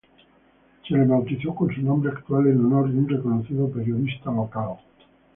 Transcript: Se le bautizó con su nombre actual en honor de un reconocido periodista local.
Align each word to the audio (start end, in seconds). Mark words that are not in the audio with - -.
Se 0.87 0.95
le 0.95 1.05
bautizó 1.05 1.53
con 1.53 1.71
su 1.71 1.79
nombre 1.83 2.11
actual 2.11 2.47
en 2.47 2.65
honor 2.65 2.91
de 2.91 2.97
un 2.97 3.07
reconocido 3.07 3.69
periodista 3.69 4.31
local. 4.31 4.77